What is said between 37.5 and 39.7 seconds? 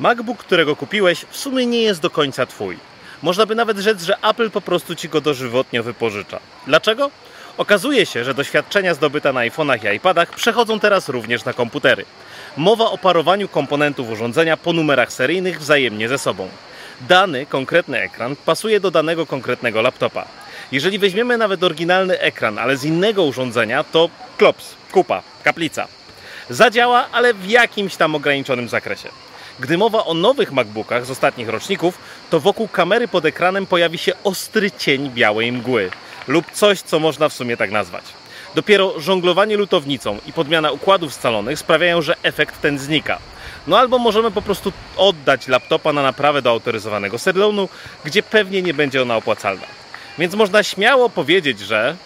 tak nazwać. Dopiero żonglowanie